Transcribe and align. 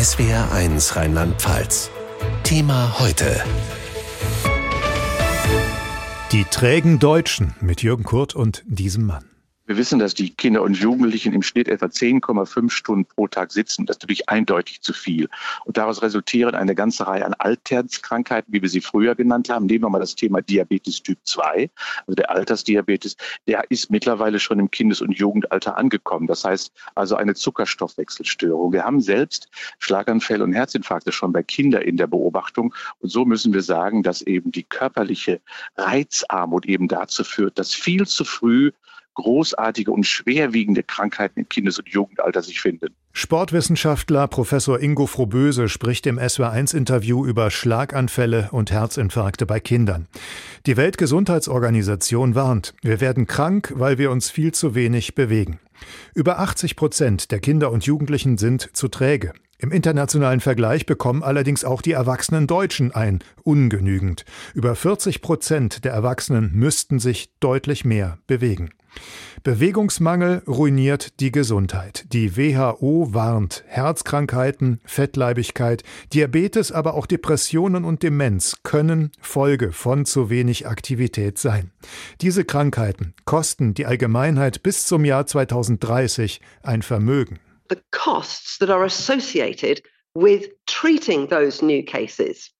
SWR1 0.00 0.96
Rheinland-Pfalz. 0.96 1.90
Thema 2.42 2.98
heute. 3.00 3.44
Die 6.32 6.44
trägen 6.44 6.98
Deutschen 6.98 7.52
mit 7.60 7.82
Jürgen 7.82 8.04
Kurt 8.04 8.34
und 8.34 8.62
diesem 8.66 9.04
Mann. 9.04 9.29
Wir 9.70 9.76
wissen, 9.76 10.00
dass 10.00 10.14
die 10.14 10.30
Kinder 10.30 10.62
und 10.62 10.76
Jugendlichen 10.76 11.32
im 11.32 11.42
Schnitt 11.42 11.68
etwa 11.68 11.86
10,5 11.86 12.70
Stunden 12.70 13.04
pro 13.04 13.28
Tag 13.28 13.52
sitzen. 13.52 13.86
Das 13.86 13.98
ist 13.98 14.02
natürlich 14.02 14.28
eindeutig 14.28 14.80
zu 14.80 14.92
viel. 14.92 15.28
Und 15.64 15.76
daraus 15.76 16.02
resultieren 16.02 16.56
eine 16.56 16.74
ganze 16.74 17.06
Reihe 17.06 17.24
an 17.24 17.34
Alterskrankheiten, 17.34 18.52
wie 18.52 18.62
wir 18.62 18.68
sie 18.68 18.80
früher 18.80 19.14
genannt 19.14 19.48
haben. 19.48 19.66
Nehmen 19.66 19.84
wir 19.84 19.90
mal 19.90 20.00
das 20.00 20.16
Thema 20.16 20.42
Diabetes 20.42 21.04
Typ 21.04 21.20
2, 21.22 21.70
also 22.04 22.16
der 22.16 22.32
Altersdiabetes. 22.32 23.16
Der 23.46 23.62
ist 23.70 23.92
mittlerweile 23.92 24.40
schon 24.40 24.58
im 24.58 24.72
Kindes- 24.72 25.02
und 25.02 25.12
Jugendalter 25.12 25.76
angekommen. 25.76 26.26
Das 26.26 26.42
heißt 26.42 26.72
also 26.96 27.14
eine 27.14 27.36
Zuckerstoffwechselstörung. 27.36 28.72
Wir 28.72 28.84
haben 28.84 29.00
selbst 29.00 29.50
Schlaganfälle 29.78 30.42
und 30.42 30.52
Herzinfarkte 30.52 31.12
schon 31.12 31.32
bei 31.32 31.44
Kindern 31.44 31.82
in 31.82 31.96
der 31.96 32.08
Beobachtung. 32.08 32.74
Und 32.98 33.10
so 33.10 33.24
müssen 33.24 33.54
wir 33.54 33.62
sagen, 33.62 34.02
dass 34.02 34.20
eben 34.22 34.50
die 34.50 34.64
körperliche 34.64 35.40
Reizarmut 35.76 36.66
eben 36.66 36.88
dazu 36.88 37.22
führt, 37.22 37.56
dass 37.56 37.72
viel 37.72 38.04
zu 38.08 38.24
früh 38.24 38.72
großartige 39.20 39.90
und 39.90 40.04
schwerwiegende 40.04 40.82
Krankheiten 40.82 41.40
im 41.40 41.48
Kindes- 41.48 41.78
und 41.78 41.88
Jugendalter 41.88 42.42
sich 42.42 42.60
finden. 42.60 42.88
Sportwissenschaftler 43.12 44.28
Professor 44.28 44.80
Ingo 44.80 45.06
Froböse 45.06 45.68
spricht 45.68 46.06
im 46.06 46.18
SWR1-Interview 46.18 47.26
über 47.26 47.50
Schlaganfälle 47.50 48.48
und 48.52 48.70
Herzinfarkte 48.70 49.46
bei 49.46 49.60
Kindern. 49.60 50.06
Die 50.66 50.76
Weltgesundheitsorganisation 50.76 52.34
warnt, 52.34 52.74
wir 52.82 53.00
werden 53.00 53.26
krank, 53.26 53.72
weil 53.76 53.98
wir 53.98 54.10
uns 54.10 54.30
viel 54.30 54.52
zu 54.52 54.74
wenig 54.74 55.14
bewegen. 55.14 55.58
Über 56.14 56.38
80 56.38 56.76
Prozent 56.76 57.30
der 57.30 57.40
Kinder 57.40 57.70
und 57.70 57.84
Jugendlichen 57.84 58.38
sind 58.38 58.70
zu 58.76 58.88
träge. 58.88 59.32
Im 59.60 59.72
internationalen 59.72 60.40
Vergleich 60.40 60.86
bekommen 60.86 61.22
allerdings 61.22 61.66
auch 61.66 61.82
die 61.82 61.92
erwachsenen 61.92 62.46
Deutschen 62.46 62.92
ein 62.92 63.18
ungenügend. 63.42 64.24
Über 64.54 64.74
40 64.74 65.20
Prozent 65.20 65.84
der 65.84 65.92
Erwachsenen 65.92 66.52
müssten 66.54 66.98
sich 66.98 67.30
deutlich 67.40 67.84
mehr 67.84 68.16
bewegen. 68.26 68.70
Bewegungsmangel 69.42 70.42
ruiniert 70.46 71.20
die 71.20 71.30
Gesundheit. 71.30 72.06
Die 72.10 72.38
WHO 72.38 73.12
warnt 73.12 73.62
Herzkrankheiten, 73.66 74.80
Fettleibigkeit, 74.86 75.84
Diabetes, 76.14 76.72
aber 76.72 76.94
auch 76.94 77.04
Depressionen 77.04 77.84
und 77.84 78.02
Demenz 78.02 78.56
können 78.62 79.12
Folge 79.20 79.72
von 79.72 80.06
zu 80.06 80.30
wenig 80.30 80.66
Aktivität 80.66 81.38
sein. 81.38 81.70
Diese 82.22 82.46
Krankheiten 82.46 83.12
kosten 83.26 83.74
die 83.74 83.84
Allgemeinheit 83.84 84.62
bis 84.62 84.86
zum 84.86 85.04
Jahr 85.04 85.26
2030 85.26 86.40
ein 86.62 86.80
Vermögen. 86.80 87.40
The 87.70 87.80
costs 87.92 88.58
that 88.58 88.68
are 88.68 88.84
associated 88.84 89.82
with 90.14 90.50
treating 90.66 91.28
those 91.28 91.64
new 91.64 91.84
cases 91.84 92.50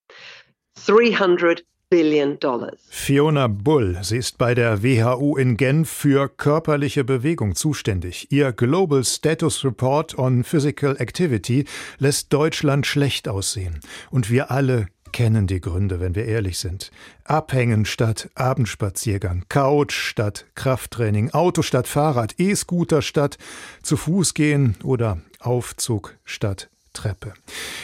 300 0.77 1.63
billion 1.91 2.39
dollars. 2.39 2.79
Fiona 2.89 3.49
Bull, 3.49 3.99
sie 4.03 4.19
ist 4.19 4.39
bei 4.39 4.55
der 4.55 4.85
WHO 4.85 5.37
in 5.37 5.57
Genf 5.57 5.91
für 5.91 6.29
körperliche 6.29 7.03
Bewegung 7.03 7.57
zuständig. 7.57 8.29
Ihr 8.31 8.53
Global 8.53 9.05
Status 9.05 9.65
Report 9.65 10.17
on 10.17 10.45
Physical 10.45 10.97
Activity 10.99 11.65
lässt 11.99 12.33
Deutschland 12.33 12.87
schlecht 12.87 13.27
aussehen. 13.27 13.81
Und 14.13 14.31
wir 14.31 14.53
alle 14.53 14.87
kennen 15.13 15.47
die 15.47 15.61
Gründe, 15.61 16.01
wenn 16.01 16.15
wir 16.15 16.25
ehrlich 16.25 16.59
sind. 16.59 16.91
Abhängen 17.25 17.85
statt 17.85 18.31
Abendspaziergang, 18.35 19.45
Couch 19.49 19.93
statt 19.93 20.47
Krafttraining, 20.55 21.31
Auto 21.31 21.63
statt 21.63 21.89
Fahrrad, 21.89 22.39
E-Scooter 22.39 23.03
statt 23.03 23.39
zu 23.83 23.97
Fuß 23.97 24.35
gehen 24.35 24.77
oder 24.83 25.19
Aufzug 25.41 26.17
statt 26.25 26.71
Treppe. 26.93 27.35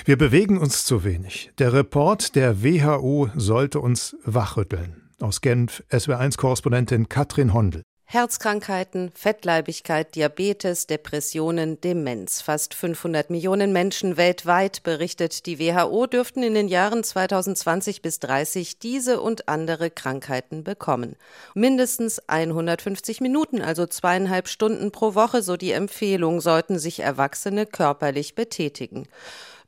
Wir 0.04 0.19
bewegen 0.19 0.58
uns 0.58 0.84
zu 0.84 1.04
wenig. 1.04 1.50
Der 1.58 1.72
Report 1.72 2.34
der 2.34 2.62
WHO 2.62 3.30
sollte 3.34 3.80
uns 3.80 4.16
wachrütteln. 4.24 5.10
Aus 5.20 5.41
Genf, 5.41 5.82
SW1-Korrespondentin 5.91 7.08
Katrin 7.08 7.54
Hondel. 7.54 7.82
Herzkrankheiten, 8.09 9.11
Fettleibigkeit, 9.17 10.15
Diabetes, 10.15 10.87
Depressionen, 10.87 11.81
Demenz. 11.81 12.41
Fast 12.41 12.72
500 12.75 13.31
Millionen 13.31 13.72
Menschen 13.72 14.17
weltweit, 14.17 14.84
berichtet 14.84 15.44
die 15.44 15.59
WHO, 15.59 16.06
dürften 16.06 16.44
in 16.44 16.55
den 16.55 16.69
Jahren 16.69 17.03
2020 17.03 18.03
bis 18.03 18.21
30 18.21 18.78
diese 18.78 19.21
und 19.21 19.49
andere 19.49 19.91
Krankheiten 19.91 20.62
bekommen. 20.62 21.17
Mindestens 21.55 22.21
150 22.28 23.21
Minuten, 23.21 23.61
also 23.61 23.87
zweieinhalb 23.87 24.47
Stunden 24.47 24.93
pro 24.93 25.17
Woche, 25.17 25.43
so 25.43 25.56
die 25.56 25.73
Empfehlung, 25.73 26.41
sollten 26.41 26.78
sich 26.78 27.00
Erwachsene 27.00 27.67
körperlich 27.67 28.37
betätigen. 28.37 29.09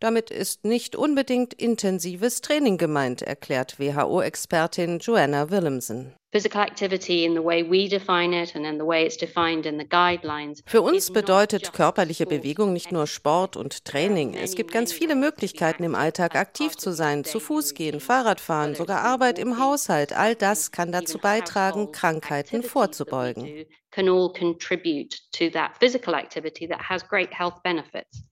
Damit 0.01 0.31
ist 0.31 0.65
nicht 0.65 0.95
unbedingt 0.95 1.55
intensives 1.55 2.41
Training 2.41 2.79
gemeint, 2.79 3.23
erklärt 3.23 3.81
WHO-Expertin 3.81 5.01
Joanna 5.01 5.51
Willemsen. 5.51 6.15
Für 10.67 10.83
uns 10.83 11.11
bedeutet 11.11 11.73
körperliche 11.73 12.27
Bewegung 12.27 12.73
nicht 12.75 12.93
nur 12.93 13.07
Sport 13.07 13.57
und 13.57 13.85
Training. 13.87 14.35
Es 14.35 14.55
gibt 14.55 14.71
ganz 14.71 14.93
viele 14.93 15.17
Möglichkeiten 15.17 15.85
im 15.85 15.95
Alltag 15.95 16.37
aktiv 16.37 16.77
zu 16.77 16.93
sein, 16.93 17.25
zu 17.25 17.41
Fuß 17.41 17.73
gehen, 17.73 17.99
Fahrrad 17.99 18.41
fahren, 18.41 18.75
sogar 18.75 19.01
Arbeit 19.01 19.39
im 19.39 19.59
Haushalt. 19.59 20.13
All 20.13 20.35
das 20.35 20.71
kann 20.71 20.93
dazu 20.93 21.17
beitragen, 21.19 21.93
Krankheiten 21.93 22.63
vorzubeugen. 22.63 23.65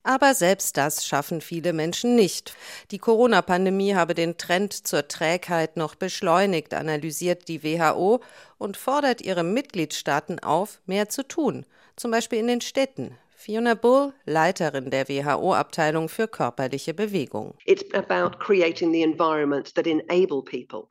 Aber 0.02 0.34
selbst 0.34 0.76
das 0.76 1.06
schaffen 1.06 1.40
viele 1.40 1.72
Menschen 1.72 2.14
nicht. 2.14 2.54
Die 2.90 2.98
Corona-Pandemie 2.98 3.94
habe 3.94 4.14
den 4.14 4.38
Trend 4.38 4.72
zur 4.72 5.08
Trägheit 5.08 5.76
noch 5.76 5.94
beschleunigt, 5.94 6.74
analysiert 6.74 7.48
die 7.48 7.62
WHO 7.62 8.20
und 8.58 8.76
fordert 8.76 9.20
ihre 9.22 9.42
Mitgliedstaaten 9.42 10.38
auf, 10.38 10.80
mehr 10.86 11.08
zu 11.08 11.26
tun, 11.26 11.66
zum 11.96 12.10
Beispiel 12.10 12.38
in 12.38 12.46
den 12.46 12.60
Städten. 12.60 13.16
Fiona 13.46 13.74
Bull, 13.74 14.12
Leiterin 14.24 14.90
der 14.90 15.08
WHO-Abteilung 15.08 16.08
für 16.08 16.26
körperliche 16.26 16.94
Bewegung. 16.94 17.54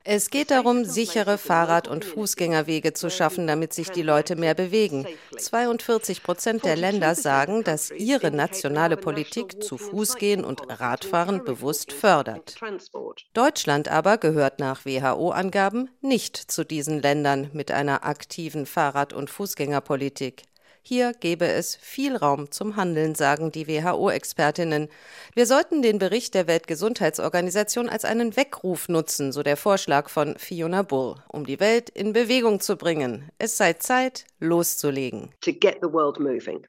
Es 0.05 0.29
geht 0.29 0.51
darum, 0.51 0.85
sichere 0.85 1.37
Fahrrad- 1.37 1.89
und 1.89 2.05
Fußgängerwege 2.05 2.93
zu 2.93 3.09
schaffen, 3.09 3.45
damit 3.45 3.73
sich 3.73 3.89
die 3.89 4.03
Leute 4.03 4.37
mehr 4.37 4.53
bewegen. 4.53 5.05
42 5.37 6.23
Prozent 6.23 6.63
der 6.63 6.77
Länder 6.77 7.13
sagen, 7.15 7.65
dass 7.65 7.91
ihre 7.91 8.31
nationale 8.31 8.95
Politik 8.95 9.61
zu 9.61 9.77
Fußgehen 9.77 10.45
und 10.45 10.61
Radfahren 10.79 11.43
bewusst 11.43 11.91
fördert. 11.91 12.55
Deutschland 13.33 13.89
aber 13.89 14.17
gehört 14.17 14.59
nach 14.59 14.85
WHO-Angaben 14.85 15.89
nicht 15.99 16.37
zu 16.37 16.63
diesen 16.63 17.01
Ländern 17.01 17.49
mit 17.51 17.71
einer 17.71 18.05
aktiven 18.05 18.65
Fahrrad- 18.65 19.11
und 19.11 19.29
Fußgängerpolitik. 19.29 20.43
Hier 20.87 21.13
gebe 21.13 21.47
es 21.47 21.75
viel 21.75 22.15
Raum 22.15 22.51
zum 22.51 22.75
Handeln, 22.75 23.15
sagen 23.15 23.51
die 23.51 23.67
WHO-Expertinnen. 23.67 24.87
Wir 25.33 25.47
sollten 25.47 25.81
den 25.81 25.97
Bericht 25.97 26.35
der 26.35 26.45
Weltgesundheitsorganisation 26.45 27.89
als 27.89 28.05
einen 28.05 28.37
Weckruf 28.37 28.87
nutzen, 28.87 29.31
so 29.31 29.41
der 29.41 29.57
Vorschlag 29.57 30.09
von 30.09 30.37
Fiona 30.37 30.83
Bull, 30.83 31.15
um 31.27 31.47
die 31.47 31.59
Welt 31.59 31.89
in 31.89 32.13
Bewegung 32.13 32.59
zu 32.59 32.75
bringen. 32.75 33.31
Es 33.39 33.57
sei 33.57 33.73
Zeit, 33.73 34.25
loszulegen. 34.39 35.31
To 35.41 35.51
get 35.51 35.79
the 35.81 35.91
world 35.91 36.19
moving. 36.19 36.63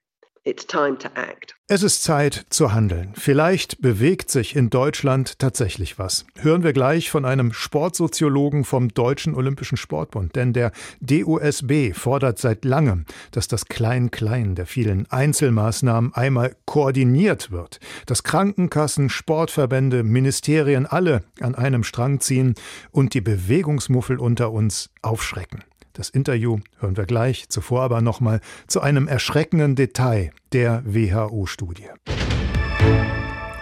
Es 1.67 1.83
ist 1.83 2.05
Zeit 2.05 2.47
zu 2.51 2.73
handeln. 2.73 3.13
Vielleicht 3.17 3.83
bewegt 3.83 4.31
sich 4.31 4.55
in 4.55 4.71
Deutschland 4.71 5.41
tatsächlich 5.41 5.99
was. 5.99 6.25
Hören 6.39 6.63
wir 6.63 6.73
gleich 6.73 7.11
von 7.11 7.25
einem 7.25 7.53
Sportsoziologen 7.53 8.63
vom 8.63 8.91
Deutschen 8.91 9.35
Olympischen 9.35 9.77
Sportbund, 9.77 10.37
denn 10.37 10.53
der 10.53 10.71
DOSB 11.01 11.93
fordert 11.95 12.39
seit 12.39 12.65
langem, 12.65 13.07
dass 13.33 13.49
das 13.49 13.65
Klein-Klein 13.65 14.55
der 14.55 14.67
vielen 14.67 15.11
Einzelmaßnahmen 15.11 16.15
einmal 16.15 16.55
koordiniert 16.65 17.51
wird, 17.51 17.81
dass 18.07 18.23
Krankenkassen, 18.23 19.09
Sportverbände, 19.09 20.05
Ministerien 20.05 20.87
alle 20.87 21.25
an 21.41 21.57
einem 21.57 21.83
Strang 21.83 22.21
ziehen 22.21 22.55
und 22.93 23.15
die 23.15 23.21
Bewegungsmuffel 23.21 24.21
unter 24.21 24.53
uns 24.53 24.91
aufschrecken. 25.03 25.65
Das 25.97 26.11
Interview 26.11 26.59
hören 26.79 26.99
wir 26.99 27.07
gleich, 27.07 27.49
zuvor 27.49 27.81
aber 27.81 28.03
nochmal 28.03 28.41
zu 28.67 28.83
einem 28.83 29.09
erschreckenden 29.09 29.77
Detail 29.77 30.31
der 30.53 30.83
WHO-Studie. 30.85 31.89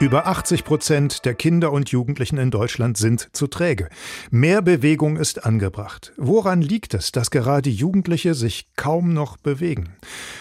Über 0.01 0.27
80 0.27 0.65
Prozent 0.65 1.25
der 1.25 1.35
Kinder 1.35 1.71
und 1.71 1.91
Jugendlichen 1.91 2.37
in 2.39 2.51
Deutschland 2.51 2.97
sind 2.97 3.29
zu 3.33 3.47
träge. 3.47 3.89
Mehr 4.33 4.63
Bewegung 4.63 5.17
ist 5.17 5.47
angebracht. 5.47 6.13
Woran 6.17 6.61
liegt 6.61 6.95
es, 6.95 7.13
dass 7.13 7.31
gerade 7.31 7.71
Jugendliche 7.71 8.35
sich 8.35 8.67
kaum 8.75 9.13
noch 9.13 9.37
bewegen? 9.37 9.95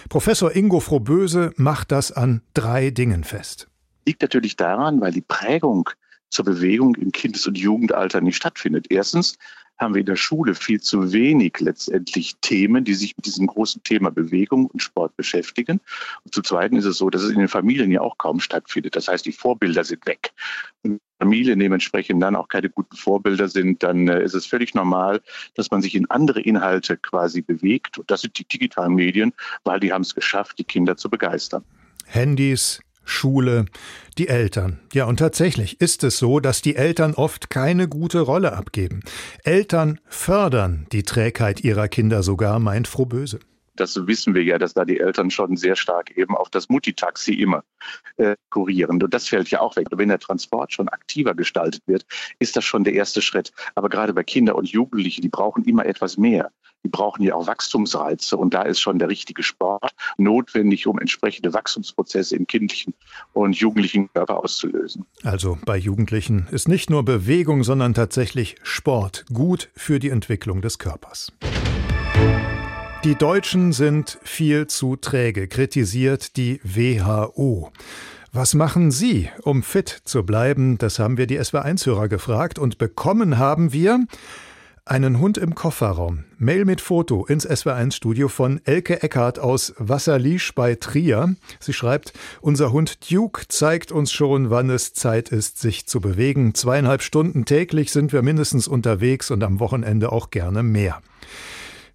Professor 0.10 0.56
Ingo 0.56 0.80
Frohböse 0.80 1.54
macht 1.58 1.92
das 1.92 2.12
an 2.12 2.42
drei 2.56 2.90
Dingen 2.90 3.24
fest. 3.24 3.68
Liegt 4.08 4.24
natürlich 4.24 4.56
daran, 4.56 5.00
weil 5.00 5.12
die 5.12 5.22
Prägung 5.22 5.88
zur 6.32 6.46
Bewegung 6.46 6.96
im 6.96 7.12
Kindes- 7.12 7.46
und 7.46 7.60
Jugendalter 7.60 8.20
nicht 8.20 8.36
stattfindet. 8.36 8.88
Erstens 8.90 9.38
haben 9.78 9.94
wir 9.94 10.02
in 10.02 10.06
der 10.06 10.16
Schule 10.16 10.56
viel 10.56 10.82
zu 10.82 11.12
wenig 11.12 11.60
letztendlich 11.60 12.36
Themen, 12.42 12.84
die 12.84 12.94
sich 12.94 13.16
mit 13.18 13.26
diesem 13.26 13.48
großen 13.48 13.84
Thema 13.84 14.12
Bewegung 14.12 14.68
und 14.68 14.82
Sport 14.82 15.16
beschäftigen. 15.18 15.80
Und 16.24 16.34
zum 16.34 16.44
Zweiten 16.44 16.76
ist 16.76 16.86
es 16.86 16.98
so, 16.98 17.10
dass 17.10 17.24
es 17.24 17.32
in 17.32 17.40
den 17.40 17.48
Familien 17.48 17.92
ja 17.92 18.02
auch 18.02 18.18
kaum 18.18 18.40
stattfindet. 18.40 18.96
Das 18.96 19.08
heißt, 19.08 19.26
die 19.26 19.32
Vorbilder 19.32 19.84
sind 19.84 20.06
weg. 20.06 20.32
Und 20.84 21.00
Familien 21.20 21.60
dementsprechend 21.60 22.22
dann 22.22 22.36
auch 22.36 22.50
keine 22.50 22.70
guten 22.70 22.96
Vorbilder 22.96 23.48
sind, 23.48 23.82
dann 23.82 24.08
äh, 24.08 24.24
ist 24.24 24.34
es 24.34 24.46
völlig 24.46 24.76
normal, 24.76 25.22
dass 25.56 25.72
man 25.72 25.82
sich 25.82 25.96
in 25.96 26.10
andere 26.10 26.42
Inhalte 26.42 26.98
quasi 26.98 27.42
bewegt. 27.42 27.98
Und 27.98 28.12
das 28.12 28.22
sind 28.22 28.38
die 28.38 28.46
digitalen 28.46 28.94
Medien, 28.94 29.34
weil 29.64 29.80
die 29.80 29.94
haben 29.94 30.02
es 30.02 30.16
geschafft, 30.16 30.60
die 30.60 30.66
Kinder 30.66 30.98
zu 30.98 31.10
begeistern. 31.10 31.64
Handys, 32.06 32.82
Schule, 33.04 33.66
die 34.18 34.28
Eltern. 34.28 34.80
Ja, 34.94 35.06
und 35.06 35.18
tatsächlich 35.18 35.82
ist 35.82 36.04
es 36.04 36.18
so, 36.18 36.40
dass 36.40 36.62
die 36.62 36.76
Eltern 36.76 37.14
oft 37.14 37.50
keine 37.50 37.88
gute 37.88 38.22
Rolle 38.22 38.54
abgeben. 38.54 39.02
Eltern 39.44 40.00
fördern 40.08 40.86
die 40.92 41.04
Trägheit 41.04 41.64
ihrer 41.64 41.88
Kinder 41.88 42.24
sogar, 42.24 42.60
meint 42.60 42.88
Frau 42.88 43.06
Böse 43.06 43.40
das 43.76 44.08
wissen 44.08 44.36
wir 44.36 44.44
ja, 44.44 44.58
dass 44.58 44.74
da 44.74 44.86
die 44.86 45.00
Eltern 45.00 45.32
schon 45.32 45.58
sehr 45.58 45.76
stark 45.76 46.16
eben 46.18 46.36
auf 46.36 46.50
das 46.50 46.70
Mutti-Taxi 46.70 47.34
immer 47.34 47.64
äh, 48.18 48.36
kurieren. 48.50 49.02
Und 49.02 49.14
das 49.14 49.28
fällt 49.28 49.50
ja 49.50 49.62
auch 49.62 49.76
weg. 49.76 49.88
Wenn 49.92 50.10
der 50.10 50.20
Transport 50.20 50.74
schon 50.74 50.90
aktiver 50.90 51.34
gestaltet 51.34 51.82
wird, 51.86 52.06
ist 52.40 52.56
das 52.56 52.64
schon 52.64 52.84
der 52.84 52.94
erste 52.94 53.22
Schritt. 53.22 53.52
Aber 53.76 53.90
gerade 53.90 54.14
bei 54.14 54.24
Kindern 54.24 54.56
und 54.56 54.70
Jugendlichen, 54.70 55.22
die 55.22 55.30
brauchen 55.30 55.64
immer 55.66 55.86
etwas 55.86 56.18
mehr. 56.18 56.52
Die 56.86 56.90
brauchen 56.90 57.24
ja 57.24 57.34
auch 57.36 57.48
Wachstumsreize. 57.48 58.38
Und 58.38 58.54
da 58.54 58.64
ist 58.64 58.80
schon 58.80 59.00
der 59.00 59.10
richtige 59.10 59.42
Sport 59.42 59.92
notwendig, 60.18 60.86
um 60.86 61.00
entsprechende 61.00 61.54
Wachstumsprozesse 61.54 62.36
im 62.36 62.46
kindlichen 62.46 62.94
und 63.32 63.56
jugendlichen 63.56 64.12
Körper 64.14 64.44
auszulösen. 64.44 65.06
Also 65.24 65.58
bei 65.66 65.78
Jugendlichen 65.78 66.48
ist 66.52 66.68
nicht 66.68 66.90
nur 66.90 67.04
Bewegung, 67.04 67.64
sondern 67.64 67.94
tatsächlich 67.94 68.58
Sport 68.64 69.26
gut 69.34 69.70
für 69.76 70.00
die 70.00 70.10
Entwicklung 70.10 70.62
des 70.62 70.78
Körpers. 70.78 71.32
Die 73.04 73.16
Deutschen 73.16 73.74
sind 73.74 74.18
viel 74.24 74.68
zu 74.68 74.96
träge, 74.96 75.50
kritisiert 75.50 76.38
die 76.38 76.62
WHO. 76.64 77.70
Was 78.32 78.54
machen 78.54 78.92
Sie, 78.92 79.30
um 79.42 79.62
fit 79.62 80.04
zu 80.06 80.24
bleiben? 80.24 80.78
Das 80.78 81.00
haben 81.00 81.18
wir 81.18 81.28
die 81.28 81.38
SW1-Hörer 81.38 82.08
gefragt 82.08 82.60
und 82.60 82.78
bekommen 82.78 83.38
haben 83.38 83.74
wir 83.74 84.06
einen 84.86 85.20
Hund 85.20 85.38
im 85.38 85.54
Kofferraum. 85.54 86.24
Mail 86.38 86.64
mit 86.64 86.80
Foto 86.80 87.26
ins 87.26 87.46
SW1-Studio 87.46 88.30
von 88.30 88.62
Elke 88.64 89.04
Eckhardt 89.04 89.38
aus 89.38 89.74
Wasserliesch 89.78 90.56
bei 90.56 90.76
Trier. 90.76 91.36
Sie 91.60 91.74
schreibt, 91.74 92.14
unser 92.40 92.72
Hund 92.72 93.12
Duke 93.12 93.50
zeigt 93.50 93.92
uns 93.92 94.14
schon, 94.14 94.50
wann 94.50 94.70
es 94.70 94.94
Zeit 94.94 95.28
ist, 95.28 95.60
sich 95.60 95.88
zu 95.88 96.00
bewegen. 96.00 96.56
Zweieinhalb 96.56 97.02
Stunden 97.02 97.44
täglich 97.44 97.92
sind 97.92 98.14
wir 98.14 98.22
mindestens 98.22 98.70
unterwegs 98.70 99.30
und 99.30 99.44
am 99.44 99.60
Wochenende 99.60 100.14
auch 100.14 100.30
gerne 100.30 100.64
mehr. 100.64 101.02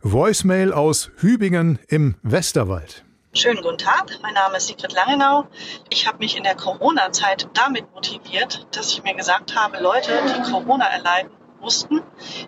Voicemail 0.01 0.73
aus 0.73 1.11
Hübingen 1.17 1.81
im 1.89 2.15
Westerwald. 2.23 3.05
Schönen 3.33 3.61
guten 3.63 3.79
Tag, 3.79 4.17
mein 4.23 4.33
Name 4.33 4.59
ist 4.59 4.69
Sigrid 4.69 4.93
Langenau. 4.93 5.49
Ich 5.91 6.07
habe 6.07 6.19
mich 6.19 6.37
in 6.37 6.45
der 6.45 6.55
Corona-Zeit 6.55 7.49
damit 7.55 7.93
motiviert, 7.93 8.69
dass 8.71 8.93
ich 8.93 9.03
mir 9.03 9.15
gesagt 9.15 9.57
habe, 9.57 9.83
Leute, 9.83 10.13
die 10.29 10.53
Corona 10.53 10.85
erleiden 10.87 11.33
mussten, 11.61 12.01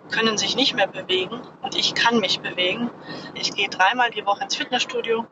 können 0.09 0.37
sich 0.37 0.55
nicht 0.55 0.75
mehr 0.75 0.87
bewegen 0.87 1.41
und 1.61 1.75
ich 1.75 1.93
kann 1.93 2.21
mich 2.21 2.39
bewegen. 2.39 2.89
Ich 3.35 3.53
gehe 3.53 3.67
dreimal 3.67 4.11
die 4.11 4.25
Woche 4.25 4.45
ins 4.45 4.55
Fitnessstudio, 4.55 5.25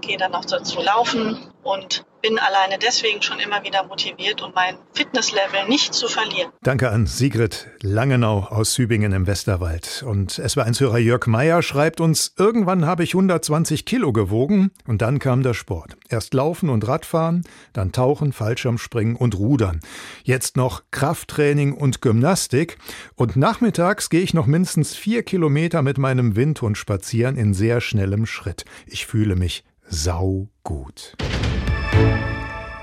gehe 0.00 0.16
dann 0.16 0.32
noch 0.32 0.44
dazu 0.44 0.80
laufen 0.80 1.52
und 1.62 2.04
bin 2.22 2.38
alleine 2.38 2.78
deswegen 2.78 3.22
schon 3.22 3.38
immer 3.38 3.62
wieder 3.64 3.84
motiviert, 3.84 4.42
um 4.42 4.52
mein 4.54 4.76
Fitnesslevel 4.92 5.68
nicht 5.68 5.94
zu 5.94 6.08
verlieren. 6.08 6.52
Danke 6.62 6.90
an 6.90 7.06
Sigrid 7.06 7.68
Langenau 7.82 8.40
aus 8.40 8.74
Sübingen 8.74 9.12
im 9.12 9.26
Westerwald. 9.26 10.04
Und 10.06 10.32
SW1-Hörer 10.32 10.98
Jörg 10.98 11.26
Meyer 11.26 11.62
schreibt 11.62 12.00
uns, 12.00 12.34
irgendwann 12.36 12.86
habe 12.86 13.04
ich 13.04 13.14
120 13.14 13.84
Kilo 13.84 14.12
gewogen 14.12 14.70
und 14.86 15.02
dann 15.02 15.18
kam 15.18 15.42
der 15.42 15.54
Sport. 15.54 15.96
Erst 16.08 16.34
Laufen 16.34 16.68
und 16.68 16.86
Radfahren, 16.86 17.42
dann 17.72 17.92
Tauchen, 17.92 18.32
Fallschirmspringen 18.32 19.16
und 19.16 19.38
Rudern. 19.38 19.80
Jetzt 20.22 20.56
noch 20.56 20.82
Krafttraining 20.90 21.72
und 21.72 22.02
Gymnastik. 22.02 22.76
Und 23.14 23.36
nachmittags 23.36 24.10
gehe 24.10 24.20
ich 24.20 24.34
noch 24.34 24.46
mindestens 24.46 24.94
vier 24.94 25.22
Kilometer 25.22 25.82
mit 25.82 25.98
meinem 25.98 26.36
Windhund 26.36 26.76
spazieren 26.76 27.36
in 27.36 27.54
sehr 27.54 27.80
schnellem 27.80 28.26
Schritt. 28.26 28.64
Ich 28.86 29.06
fühle 29.06 29.36
mich 29.36 29.64
saugut. 29.88 31.16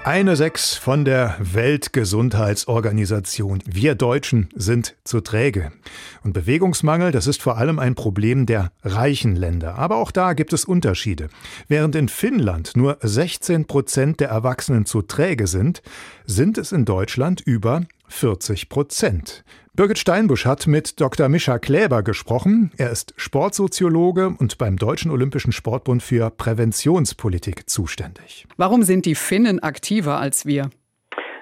Eine 0.07 0.37
Sechs 0.37 0.73
von 0.73 1.03
der 1.03 1.35
Weltgesundheitsorganisation. 1.39 3.61
Wir 3.65 3.93
Deutschen 3.93 4.47
sind 4.55 4.95
zu 5.03 5.19
träge. 5.19 5.73
Und 6.23 6.31
Bewegungsmangel, 6.31 7.11
das 7.11 7.27
ist 7.27 7.41
vor 7.41 7.57
allem 7.57 7.77
ein 7.77 7.93
Problem 7.93 8.45
der 8.45 8.71
reichen 8.83 9.35
Länder. 9.35 9.75
Aber 9.75 9.97
auch 9.97 10.11
da 10.11 10.31
gibt 10.31 10.53
es 10.53 10.63
Unterschiede. 10.63 11.27
Während 11.67 11.93
in 11.95 12.07
Finnland 12.07 12.77
nur 12.77 12.97
16 13.01 13.65
Prozent 13.65 14.21
der 14.21 14.29
Erwachsenen 14.29 14.85
zu 14.85 15.01
träge 15.01 15.45
sind, 15.45 15.81
sind 16.25 16.57
es 16.57 16.71
in 16.71 16.85
Deutschland 16.85 17.41
über 17.41 17.81
40 18.07 18.69
Prozent. 18.69 19.43
Birgit 19.73 19.99
Steinbusch 19.99 20.45
hat 20.45 20.65
mit 20.65 20.99
Dr. 20.99 21.29
Mischa 21.29 21.59
Kläber 21.59 22.01
gesprochen. 22.01 22.71
Er 22.77 22.89
ist 22.89 23.13
Sportsoziologe 23.15 24.35
und 24.39 24.57
beim 24.57 24.77
Deutschen 24.77 25.11
Olympischen 25.11 25.51
Sportbund 25.51 26.01
für 26.01 26.31
Präventionspolitik 26.31 27.69
zuständig. 27.69 28.47
Warum 28.57 28.81
sind 28.81 29.05
die 29.05 29.13
Finnen 29.13 29.59
aktiver 29.59 30.19
als 30.19 30.47
wir? 30.47 30.71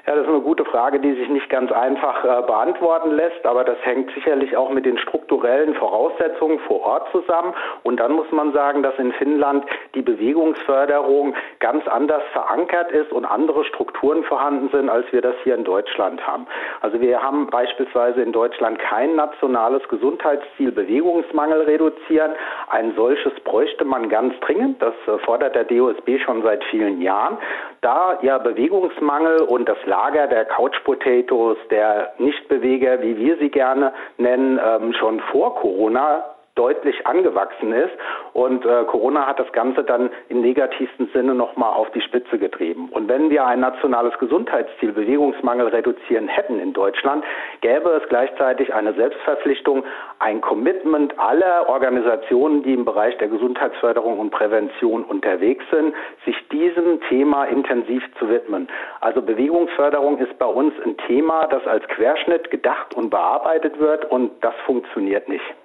Ja, 0.05 0.15
das 0.15 0.25
ist 0.25 0.34
Frage, 0.75 0.99
die 0.99 1.13
sich 1.13 1.29
nicht 1.29 1.49
ganz 1.49 1.71
einfach 1.71 2.21
äh, 2.25 2.41
beantworten 2.45 3.11
lässt, 3.11 3.45
aber 3.45 3.63
das 3.63 3.77
hängt 3.83 4.11
sicherlich 4.11 4.57
auch 4.57 4.69
mit 4.71 4.85
den 4.85 4.97
strukturellen 4.97 5.73
Voraussetzungen 5.75 6.59
vor 6.67 6.81
Ort 6.81 7.07
zusammen. 7.13 7.53
Und 7.83 7.97
dann 8.01 8.11
muss 8.11 8.29
man 8.31 8.51
sagen, 8.51 8.83
dass 8.83 8.93
in 8.99 9.13
Finnland 9.13 9.65
die 9.93 10.01
Bewegungsförderung 10.01 11.33
ganz 11.61 11.87
anders 11.87 12.23
verankert 12.33 12.91
ist 12.91 13.13
und 13.13 13.23
andere 13.23 13.63
Strukturen 13.63 14.25
vorhanden 14.25 14.67
sind, 14.73 14.89
als 14.89 15.05
wir 15.13 15.21
das 15.21 15.35
hier 15.45 15.55
in 15.55 15.63
Deutschland 15.63 16.27
haben. 16.27 16.45
Also 16.81 16.99
wir 16.99 17.23
haben 17.23 17.47
beispielsweise 17.47 18.21
in 18.21 18.33
Deutschland 18.33 18.77
kein 18.77 19.15
nationales 19.15 19.87
Gesundheitsziel 19.87 20.73
Bewegungsmangel 20.73 21.61
reduzieren. 21.61 22.33
Ein 22.69 22.93
solches 22.97 23.31
bräuchte 23.45 23.85
man 23.85 24.09
ganz 24.09 24.37
dringend. 24.41 24.81
Das 24.81 24.95
äh, 25.07 25.19
fordert 25.19 25.55
der 25.55 25.63
DOSB 25.63 26.19
schon 26.19 26.43
seit 26.43 26.65
vielen 26.65 27.01
Jahren. 27.01 27.37
Da 27.79 28.19
ja 28.23 28.39
Bewegungsmangel 28.39 29.43
und 29.43 29.69
das 29.69 29.77
Lager 29.85 30.27
der 30.27 30.43
Couch 30.65 30.83
Potatoes, 30.83 31.57
der 31.69 32.13
Nichtbeweger, 32.17 32.99
wie 33.03 33.17
wir 33.17 33.37
sie 33.37 33.49
gerne 33.49 33.93
nennen, 34.17 34.59
ähm, 34.63 34.93
schon 34.93 35.19
vor 35.31 35.55
Corona 35.55 36.23
deutlich 36.55 37.05
angewachsen 37.05 37.71
ist. 37.71 37.91
Und 38.35 38.65
äh, 38.65 38.83
Corona 38.83 39.27
hat 39.27 39.39
das 39.39 39.49
Ganze 39.53 39.85
dann 39.85 40.09
im 40.27 40.41
negativsten 40.41 41.09
Sinne 41.13 41.33
nochmal 41.33 41.71
auf 41.71 41.89
die 41.91 42.01
Spitze 42.01 42.37
getrieben. 42.37 42.89
Und 42.91 43.07
wenn 43.07 43.29
wir 43.29 43.45
ein 43.45 43.61
nationales 43.61 44.19
Gesundheitsziel 44.19 44.91
Bewegungsmangel 44.91 45.69
reduzieren 45.69 46.27
hätten 46.27 46.59
in 46.59 46.73
Deutschland, 46.73 47.23
gäbe 47.61 47.91
es 47.91 48.09
gleichzeitig 48.09 48.73
eine 48.73 48.93
Selbstverpflichtung, 48.93 49.85
ein 50.19 50.41
Commitment 50.41 51.17
aller 51.17 51.69
Organisationen, 51.69 52.61
die 52.63 52.73
im 52.73 52.83
Bereich 52.83 53.17
der 53.19 53.29
Gesundheitsförderung 53.29 54.19
und 54.19 54.31
Prävention 54.31 55.05
unterwegs 55.05 55.63
sind, 55.71 55.93
sich 56.25 56.35
diesem 56.49 56.99
Thema 57.07 57.45
intensiv 57.45 58.03
zu 58.19 58.27
widmen. 58.27 58.67
Also 58.99 59.21
Bewegungsförderung 59.21 60.17
ist 60.17 60.37
bei 60.39 60.45
uns 60.45 60.73
ein 60.83 60.97
Thema, 61.07 61.47
das 61.47 61.65
als 61.65 61.87
Querschnitt 61.87 62.51
gedacht 62.51 62.95
und 62.95 63.11
bearbeitet 63.11 63.79
wird 63.79 64.11
und 64.11 64.31
das 64.41 64.55
funktioniert 64.65 65.29
nicht. 65.29 65.55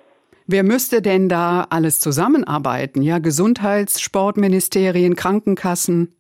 Wer 0.52 0.64
müsste 0.64 1.00
denn 1.00 1.28
da 1.28 1.68
alles 1.70 2.00
zusammenarbeiten? 2.00 3.02
Ja, 3.02 3.20
Gesundheits-, 3.20 4.00
Sportministerien, 4.00 5.14
Krankenkassen? 5.14 6.16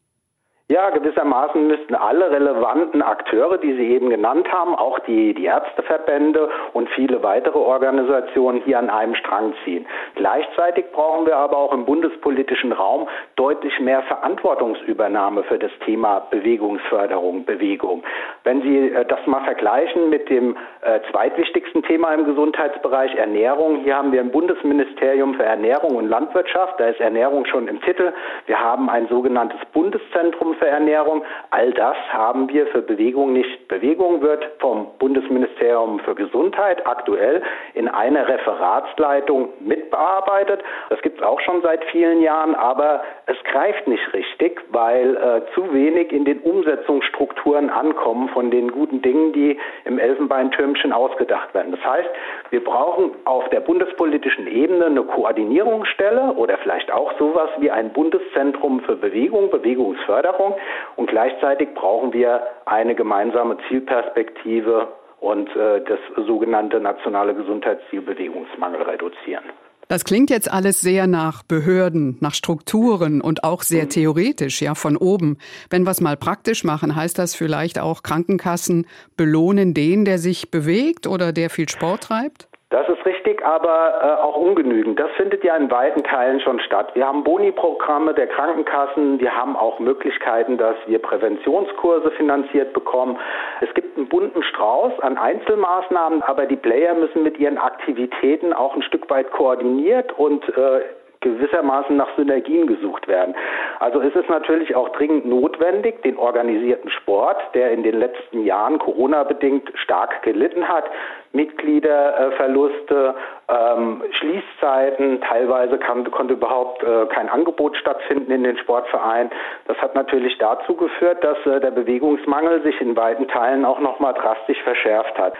Ja, 0.70 0.90
gewissermaßen 0.90 1.66
müssten 1.66 1.96
alle 1.96 2.30
relevanten 2.30 3.02
Akteure, 3.02 3.58
die 3.58 3.72
Sie 3.72 3.90
eben 3.90 4.08
genannt 4.08 4.52
haben, 4.52 4.76
auch 4.76 5.00
die, 5.00 5.34
die 5.34 5.46
Ärzteverbände 5.46 6.48
und 6.74 6.88
viele 6.90 7.24
weitere 7.24 7.58
Organisationen 7.58 8.62
hier 8.64 8.78
an 8.78 8.88
einem 8.88 9.16
Strang 9.16 9.52
ziehen. 9.64 9.84
Gleichzeitig 10.14 10.84
brauchen 10.92 11.26
wir 11.26 11.38
aber 11.38 11.56
auch 11.56 11.72
im 11.72 11.86
bundespolitischen 11.86 12.70
Raum 12.70 13.08
deutlich 13.34 13.80
mehr 13.80 14.02
Verantwortungsübernahme 14.02 15.42
für 15.42 15.58
das 15.58 15.72
Thema 15.84 16.20
Bewegungsförderung, 16.30 17.44
Bewegung. 17.44 18.04
Wenn 18.44 18.62
Sie 18.62 18.92
äh, 18.92 19.04
das 19.04 19.26
mal 19.26 19.42
vergleichen 19.42 20.08
mit 20.08 20.30
dem 20.30 20.56
äh, 20.82 21.00
zweitwichtigsten 21.10 21.82
Thema 21.82 22.14
im 22.14 22.26
Gesundheitsbereich 22.26 23.16
Ernährung, 23.16 23.82
hier 23.82 23.96
haben 23.96 24.12
wir 24.12 24.20
ein 24.20 24.30
Bundesministerium 24.30 25.34
für 25.34 25.42
Ernährung 25.42 25.96
und 25.96 26.06
Landwirtschaft, 26.08 26.78
da 26.78 26.86
ist 26.86 27.00
Ernährung 27.00 27.44
schon 27.46 27.66
im 27.66 27.80
Titel. 27.80 28.12
Wir 28.46 28.60
haben 28.60 28.88
ein 28.88 29.08
sogenanntes 29.08 29.58
Bundeszentrum 29.72 30.54
für 30.60 30.68
Ernährung. 30.68 31.24
All 31.50 31.72
das 31.72 31.96
haben 32.12 32.48
wir 32.48 32.66
für 32.68 32.82
Bewegung 32.82 33.32
nicht. 33.32 33.66
Bewegung 33.66 34.22
wird 34.22 34.44
vom 34.60 34.86
Bundesministerium 34.98 35.98
für 36.00 36.14
Gesundheit 36.14 36.86
aktuell 36.86 37.42
in 37.74 37.88
einer 37.88 38.28
Referatsleitung 38.28 39.48
mitbearbeitet. 39.60 40.62
Das 40.90 41.00
gibt 41.02 41.18
es 41.18 41.26
auch 41.26 41.40
schon 41.40 41.62
seit 41.62 41.84
vielen 41.86 42.20
Jahren, 42.22 42.54
aber 42.54 43.02
es 43.30 43.36
greift 43.44 43.86
nicht 43.86 44.12
richtig, 44.12 44.60
weil 44.70 45.16
äh, 45.16 45.42
zu 45.54 45.72
wenig 45.72 46.10
in 46.10 46.24
den 46.24 46.40
Umsetzungsstrukturen 46.40 47.70
ankommen 47.70 48.28
von 48.30 48.50
den 48.50 48.72
guten 48.72 49.02
Dingen, 49.02 49.32
die 49.32 49.56
im 49.84 50.00
Elfenbeintürmchen 50.00 50.92
ausgedacht 50.92 51.54
werden. 51.54 51.70
Das 51.70 51.84
heißt, 51.84 52.08
wir 52.50 52.64
brauchen 52.64 53.12
auf 53.26 53.48
der 53.50 53.60
bundespolitischen 53.60 54.48
Ebene 54.48 54.86
eine 54.86 55.02
Koordinierungsstelle 55.02 56.32
oder 56.32 56.58
vielleicht 56.58 56.90
auch 56.90 57.16
sowas 57.18 57.50
wie 57.58 57.70
ein 57.70 57.92
Bundeszentrum 57.92 58.80
für 58.80 58.96
Bewegung, 58.96 59.48
Bewegungsförderung 59.50 60.56
und 60.96 61.08
gleichzeitig 61.08 61.72
brauchen 61.74 62.12
wir 62.12 62.42
eine 62.66 62.96
gemeinsame 62.96 63.58
Zielperspektive 63.68 64.88
und 65.20 65.54
äh, 65.54 65.82
das 65.84 66.00
sogenannte 66.26 66.80
nationale 66.80 67.34
Gesundheitsziel 67.34 68.00
Bewegungsmangel 68.00 68.82
reduzieren. 68.82 69.44
Das 69.90 70.04
klingt 70.04 70.30
jetzt 70.30 70.48
alles 70.48 70.80
sehr 70.80 71.08
nach 71.08 71.42
Behörden, 71.42 72.16
nach 72.20 72.34
Strukturen 72.34 73.20
und 73.20 73.42
auch 73.42 73.64
sehr 73.64 73.88
theoretisch, 73.88 74.62
ja, 74.62 74.76
von 74.76 74.96
oben. 74.96 75.36
Wenn 75.68 75.82
wir 75.82 75.90
es 75.90 76.00
mal 76.00 76.16
praktisch 76.16 76.62
machen, 76.62 76.94
heißt 76.94 77.18
das 77.18 77.34
vielleicht 77.34 77.80
auch 77.80 78.04
Krankenkassen 78.04 78.86
belohnen 79.16 79.74
den, 79.74 80.04
der 80.04 80.20
sich 80.20 80.52
bewegt 80.52 81.08
oder 81.08 81.32
der 81.32 81.50
viel 81.50 81.68
Sport 81.68 82.04
treibt? 82.04 82.49
Das 82.70 82.88
ist 82.88 83.04
richtig, 83.04 83.44
aber 83.44 84.00
äh, 84.00 84.22
auch 84.22 84.36
ungenügend. 84.36 84.98
Das 85.00 85.10
findet 85.16 85.42
ja 85.42 85.56
in 85.56 85.72
weiten 85.72 86.04
Teilen 86.04 86.38
schon 86.40 86.60
statt. 86.60 86.92
Wir 86.94 87.04
haben 87.04 87.24
Boni-Programme 87.24 88.14
der 88.14 88.28
Krankenkassen, 88.28 89.18
wir 89.18 89.34
haben 89.34 89.56
auch 89.56 89.80
Möglichkeiten, 89.80 90.56
dass 90.56 90.76
wir 90.86 91.00
Präventionskurse 91.00 92.12
finanziert 92.12 92.72
bekommen. 92.72 93.18
Es 93.60 93.74
gibt 93.74 93.96
einen 93.96 94.08
bunten 94.08 94.44
Strauß 94.44 95.00
an 95.00 95.18
Einzelmaßnahmen, 95.18 96.22
aber 96.22 96.46
die 96.46 96.54
Player 96.54 96.94
müssen 96.94 97.24
mit 97.24 97.38
ihren 97.40 97.58
Aktivitäten 97.58 98.52
auch 98.52 98.76
ein 98.76 98.82
Stück 98.82 99.10
weit 99.10 99.32
koordiniert 99.32 100.16
und 100.16 100.48
äh, 100.56 100.82
gewissermaßen 101.20 101.96
nach 101.96 102.08
Synergien 102.16 102.66
gesucht 102.66 103.06
werden. 103.06 103.34
Also 103.78 104.00
ist 104.00 104.16
es 104.16 104.26
natürlich 104.28 104.74
auch 104.74 104.88
dringend 104.90 105.26
notwendig, 105.26 106.02
den 106.02 106.16
organisierten 106.16 106.90
Sport, 106.90 107.36
der 107.54 107.72
in 107.72 107.82
den 107.82 107.98
letzten 107.98 108.44
Jahren 108.44 108.78
Corona-bedingt 108.78 109.70
stark 109.74 110.22
gelitten 110.22 110.66
hat, 110.66 110.84
Mitgliederverluste, 111.32 113.14
ähm, 113.48 114.02
Schließzeiten, 114.18 115.20
teilweise 115.20 115.78
kann, 115.78 116.10
konnte 116.10 116.34
überhaupt 116.34 116.82
äh, 116.82 117.06
kein 117.06 117.28
Angebot 117.28 117.76
stattfinden 117.76 118.32
in 118.32 118.42
den 118.42 118.56
Sportvereinen. 118.58 119.30
Das 119.66 119.76
hat 119.78 119.94
natürlich 119.94 120.38
dazu 120.38 120.74
geführt, 120.74 121.22
dass 121.22 121.38
äh, 121.46 121.60
der 121.60 121.70
Bewegungsmangel 121.70 122.62
sich 122.62 122.80
in 122.80 122.96
weiten 122.96 123.28
Teilen 123.28 123.64
auch 123.64 123.80
nochmal 123.80 124.14
drastisch 124.14 124.60
verschärft 124.62 125.16
hat. 125.18 125.34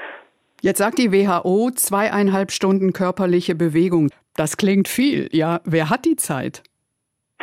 Jetzt 0.62 0.78
sagt 0.78 0.99
die 0.99 1.10
WHO 1.10 1.70
zweieinhalb 1.70 2.50
Stunden 2.50 2.92
körperliche 2.92 3.54
Bewegung. 3.54 4.10
Das 4.40 4.56
klingt 4.56 4.88
viel. 4.88 5.28
Ja, 5.32 5.61
wer 5.66 5.90
hat 5.90 6.06
die 6.06 6.16
Zeit? 6.16 6.62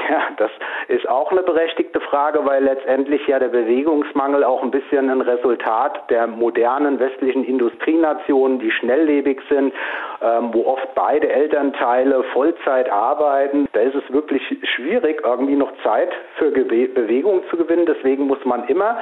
Ja, 0.10 0.30
das 0.40 0.50
ist 0.88 1.08
auch 1.10 1.32
eine 1.32 1.44
berechtigte 1.44 2.00
Frage, 2.00 2.46
weil 2.46 2.64
letztendlich 2.64 3.26
ja 3.28 3.40
der 3.40 3.50
Bewegungsmangel 3.50 4.44
auch 4.44 4.64
ein 4.64 4.72
bisschen 4.72 5.10
ein 5.10 5.22
Resultat 5.22 6.10
der 6.10 6.28
modernen 6.28 7.00
westlichen 7.00 7.44
Industrienationen, 7.44 8.60
die 8.60 8.72
schnelllebig 8.72 9.42
sind, 9.50 9.74
ähm, 10.22 10.54
wo 10.54 10.66
oft 10.66 10.96
beide 10.96 11.30
Elternteile 11.30 12.24
Vollzeit 12.34 12.90
arbeiten. 12.90 13.68
Da 13.74 13.82
ist 13.82 13.96
es 13.96 14.14
wirklich 14.14 14.42
schwierig, 14.76 15.22
irgendwie 15.24 15.56
noch 15.56 15.72
Zeit 15.84 16.10
für 16.38 16.52
Gewe 16.52 16.88
Bewegung 16.88 17.44
zu 17.50 17.58
gewinnen. 17.58 17.86
Deswegen 17.86 18.28
muss 18.28 18.44
man 18.46 18.68
immer 18.68 18.98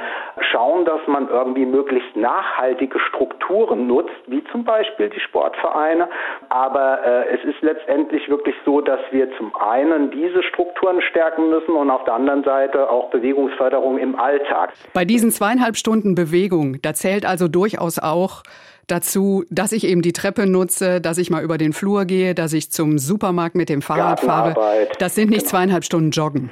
schauen, 0.51 0.86
dass 0.86 1.01
man 1.08 1.30
irgendwie 1.30 1.65
möglichst 1.65 2.15
nachhaltige 2.15 3.00
Strukturen 3.00 3.88
nutzt, 3.88 4.15
wie 4.27 4.44
zum 4.46 4.63
Beispiel 4.63 5.10
die 5.10 5.20
Sportvereine. 5.20 6.10
Aber 6.50 7.00
äh, 7.06 7.36
es 7.36 7.44
ist 7.44 7.62
letztendlich 7.62 8.27
wirklich 8.30 8.56
so, 8.65 8.82
dass 8.82 9.00
wir 9.12 9.32
zum 9.38 9.56
einen 9.56 10.12
diese 10.12 10.42
Strukturen 10.44 11.01
stärken 11.01 11.50
müssen 11.50 11.75
und 11.75 11.89
auf 11.89 12.03
der 12.05 12.15
anderen 12.15 12.44
Seite 12.44 12.89
auch 12.89 13.10
Bewegungsförderung 13.10 13.98
im 13.98 14.17
Alltag. 14.17 14.74
Bei 14.94 15.05
diesen 15.05 15.32
zweieinhalb 15.32 15.77
Stunden 15.77 16.15
Bewegung, 16.15 16.82
da 16.82 16.94
zählt 16.94 17.25
also 17.25 17.48
durchaus 17.48 18.00
auch 18.00 18.44
dazu, 18.88 19.44
dass 19.50 19.72
ich 19.72 19.86
eben 19.86 20.01
die 20.01 20.13
Treppe 20.13 20.46
nutze, 20.46 21.01
dass 21.01 21.17
ich 21.17 21.29
mal 21.29 21.44
über 21.44 21.58
den 21.58 21.74
Flur 21.74 22.05
gehe, 22.05 22.36
dass 22.36 22.53
ich 22.53 22.72
zum 22.72 22.98
Supermarkt 22.98 23.55
mit 23.55 23.70
dem 23.70 23.82
Fahrrad 23.82 24.20
fahre. 24.20 24.55
Das 25.00 25.15
sind 25.15 25.29
nicht 25.29 25.41
genau. 25.41 25.50
zweieinhalb 25.50 25.84
Stunden 25.84 26.12
Joggen. 26.12 26.51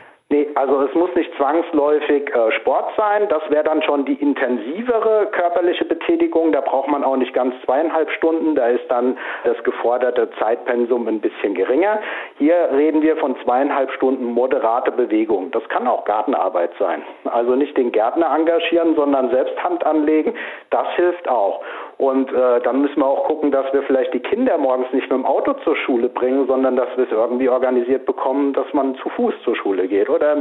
Also 0.55 0.81
es 0.81 0.93
muss 0.93 1.13
nicht 1.15 1.33
zwangsläufig 1.35 2.33
äh, 2.33 2.51
Sport 2.51 2.91
sein. 2.95 3.27
Das 3.29 3.41
wäre 3.49 3.63
dann 3.63 3.81
schon 3.83 4.05
die 4.05 4.13
intensivere 4.13 5.27
körperliche 5.31 5.85
Betätigung. 5.85 6.51
Da 6.51 6.61
braucht 6.61 6.87
man 6.89 7.03
auch 7.03 7.17
nicht 7.17 7.33
ganz 7.33 7.55
zweieinhalb 7.65 8.09
Stunden. 8.11 8.55
Da 8.55 8.67
ist 8.67 8.89
dann 8.89 9.17
das 9.43 9.61
geforderte 9.63 10.29
Zeitpensum 10.39 11.07
ein 11.07 11.21
bisschen 11.21 11.53
geringer. 11.53 11.99
Hier 12.37 12.69
reden 12.71 13.01
wir 13.01 13.17
von 13.17 13.35
zweieinhalb 13.43 13.91
Stunden 13.91 14.25
moderate 14.25 14.91
Bewegung. 14.91 15.51
Das 15.51 15.67
kann 15.69 15.87
auch 15.87 16.05
Gartenarbeit 16.05 16.71
sein. 16.79 17.03
Also 17.25 17.55
nicht 17.55 17.75
den 17.77 17.91
Gärtner 17.91 18.33
engagieren, 18.35 18.95
sondern 18.95 19.29
selbst 19.31 19.61
Hand 19.63 19.85
anlegen. 19.85 20.33
Das 20.69 20.87
hilft 20.95 21.27
auch. 21.27 21.61
Und 21.97 22.31
äh, 22.33 22.61
dann 22.61 22.81
müssen 22.81 22.97
wir 22.97 23.05
auch 23.05 23.25
gucken, 23.25 23.51
dass 23.51 23.71
wir 23.73 23.83
vielleicht 23.83 24.13
die 24.13 24.19
Kinder 24.19 24.57
morgens 24.57 24.91
nicht 24.91 25.09
mit 25.09 25.11
dem 25.11 25.25
Auto 25.25 25.53
zur 25.63 25.75
Schule 25.75 26.09
bringen, 26.09 26.47
sondern 26.47 26.75
dass 26.75 26.89
wir 26.95 27.05
es 27.05 27.11
irgendwie 27.11 27.49
organisiert 27.49 28.05
bekommen, 28.05 28.53
dass 28.53 28.71
man 28.73 28.95
zu 28.95 29.09
Fuß 29.09 29.33
zur 29.43 29.55
Schule 29.55 29.87
geht 29.87 30.09
oder 30.09 30.35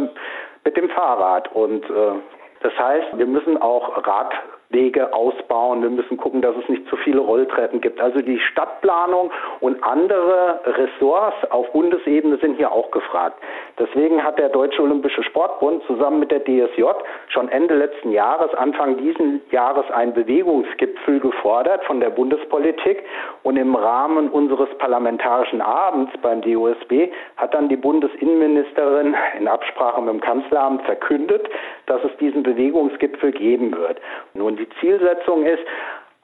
mit 0.64 0.76
dem 0.76 0.88
Fahrrad. 0.88 1.52
Und 1.54 1.85
äh, 1.85 2.14
das 2.62 2.73
heißt, 2.78 3.18
wir 3.18 3.26
müssen 3.26 3.61
auch 3.61 4.06
Rad 4.06 4.32
Wege 4.73 5.12
ausbauen. 5.12 5.82
Wir 5.82 5.90
müssen 5.90 6.16
gucken, 6.16 6.40
dass 6.40 6.56
es 6.56 6.68
nicht 6.68 6.87
zu 6.88 6.97
viele 6.97 7.21
Rolltreppen 7.21 7.80
gibt. 7.80 8.00
Also 8.00 8.21
die 8.21 8.38
Stadtplanung 8.38 9.30
und 9.61 9.82
andere 9.85 10.61
Ressorts 10.64 11.37
auf 11.50 11.71
Bundesebene 11.73 12.38
sind 12.38 12.56
hier 12.56 12.73
auch 12.73 12.90
gefragt. 12.90 13.38
Deswegen 13.82 14.22
hat 14.22 14.38
der 14.38 14.48
Deutsche 14.48 14.80
Olympische 14.80 15.24
Sportbund 15.24 15.82
zusammen 15.88 16.20
mit 16.20 16.30
der 16.30 16.44
DSJ 16.44 16.84
schon 17.26 17.48
Ende 17.48 17.74
letzten 17.74 18.12
Jahres, 18.12 18.54
Anfang 18.54 18.96
diesen 18.96 19.40
Jahres 19.50 19.90
einen 19.90 20.14
Bewegungsgipfel 20.14 21.18
gefordert 21.18 21.82
von 21.86 21.98
der 21.98 22.10
Bundespolitik. 22.10 23.02
Und 23.42 23.56
im 23.56 23.74
Rahmen 23.74 24.30
unseres 24.30 24.68
parlamentarischen 24.78 25.60
Abends 25.60 26.12
beim 26.22 26.42
DOSB 26.42 27.10
hat 27.36 27.54
dann 27.54 27.68
die 27.68 27.76
Bundesinnenministerin 27.76 29.16
in 29.36 29.48
Absprache 29.48 30.00
mit 30.00 30.10
dem 30.10 30.20
Kanzleramt 30.20 30.82
verkündet, 30.82 31.48
dass 31.86 32.04
es 32.04 32.16
diesen 32.18 32.44
Bewegungsgipfel 32.44 33.32
geben 33.32 33.76
wird. 33.76 34.00
Nun, 34.34 34.54
die 34.54 34.68
Zielsetzung 34.78 35.44
ist, 35.44 35.64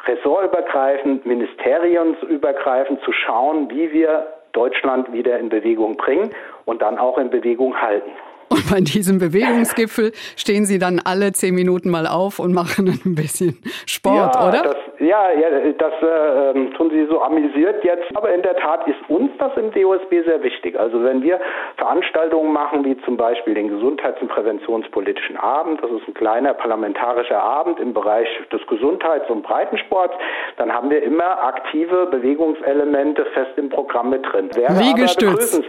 ressortübergreifend, 0.06 1.26
ministeriumsübergreifend 1.26 3.02
zu 3.02 3.10
schauen, 3.10 3.68
wie 3.68 3.92
wir 3.92 4.28
Deutschland 4.52 5.12
wieder 5.12 5.38
in 5.38 5.48
Bewegung 5.48 5.96
bringen 5.96 6.30
und 6.68 6.82
dann 6.82 6.98
auch 6.98 7.16
in 7.16 7.30
Bewegung 7.30 7.74
halten. 7.80 8.10
Und 8.50 8.70
bei 8.70 8.80
diesem 8.80 9.18
Bewegungsgipfel 9.18 10.12
stehen 10.36 10.66
Sie 10.66 10.78
dann 10.78 11.00
alle 11.00 11.32
zehn 11.32 11.54
Minuten 11.54 11.90
mal 11.90 12.06
auf 12.06 12.38
und 12.38 12.52
machen 12.52 13.00
ein 13.04 13.14
bisschen 13.14 13.58
Sport, 13.86 14.34
ja, 14.34 14.48
oder? 14.48 14.62
Das, 14.62 14.76
ja, 15.00 15.30
ja, 15.30 15.48
das 15.78 15.92
äh, 16.02 16.50
ähm, 16.50 16.74
tun 16.74 16.90
Sie 16.90 17.06
so 17.06 17.22
amüsiert 17.22 17.84
jetzt. 17.84 18.04
Aber 18.16 18.34
in 18.34 18.42
der 18.42 18.56
Tat 18.56 18.86
ist 18.88 18.98
uns 19.08 19.30
das 19.38 19.56
im 19.56 19.70
DOSB 19.72 20.24
sehr 20.24 20.42
wichtig. 20.42 20.78
Also 20.78 21.02
wenn 21.04 21.22
wir 21.22 21.40
Veranstaltungen 21.76 22.52
machen, 22.52 22.84
wie 22.84 22.96
zum 23.02 23.16
Beispiel 23.16 23.54
den 23.54 23.68
Gesundheits- 23.68 24.20
und 24.20 24.28
Präventionspolitischen 24.28 25.36
Abend, 25.36 25.82
das 25.82 25.90
ist 25.90 26.08
ein 26.08 26.14
kleiner 26.14 26.54
parlamentarischer 26.54 27.40
Abend 27.40 27.78
im 27.78 27.94
Bereich 27.94 28.28
des 28.52 28.66
Gesundheits- 28.66 29.30
und 29.30 29.42
Breitensports, 29.42 30.14
dann 30.56 30.72
haben 30.72 30.90
wir 30.90 31.02
immer 31.02 31.42
aktive 31.42 32.06
Bewegungselemente 32.06 33.24
fest 33.26 33.52
im 33.56 33.68
Programm 33.68 34.10
mit 34.10 34.24
drin. 34.32 34.50
Wäre 34.54 34.72
Liegestütz. 34.72 35.60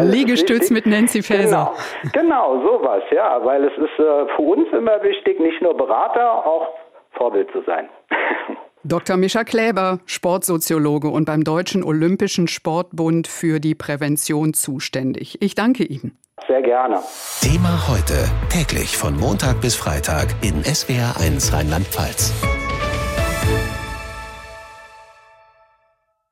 Liegestütz 0.00 0.70
mit 0.70 0.86
Nancy 0.86 1.22
Faeser. 1.22 1.72
Genau. 2.12 2.26
Genau, 2.26 2.60
sowas, 2.66 3.02
ja, 3.10 3.44
weil 3.44 3.64
es 3.64 3.72
ist 3.78 3.98
äh, 3.98 4.26
für 4.36 4.42
uns 4.42 4.68
immer 4.72 5.02
wichtig, 5.02 5.40
nicht 5.40 5.62
nur 5.62 5.76
Berater, 5.76 6.46
auch 6.46 6.68
Vorbild 7.12 7.50
zu 7.52 7.62
sein. 7.62 7.88
Dr. 8.86 9.16
Mischa 9.16 9.42
Kläber, 9.42 9.98
Sportsoziologe 10.06 11.08
und 11.08 11.24
beim 11.24 11.42
Deutschen 11.42 11.82
Olympischen 11.82 12.46
Sportbund 12.46 13.26
für 13.26 13.58
die 13.58 13.74
Prävention 13.74 14.54
zuständig. 14.54 15.42
Ich 15.42 15.56
danke 15.56 15.82
Ihnen. 15.82 16.16
Sehr 16.46 16.62
gerne. 16.62 17.00
Thema 17.40 17.88
heute, 17.88 18.14
täglich 18.48 18.96
von 18.96 19.16
Montag 19.16 19.60
bis 19.60 19.74
Freitag 19.74 20.28
in 20.42 20.62
SWR1 20.62 21.52
Rheinland-Pfalz. 21.52 22.32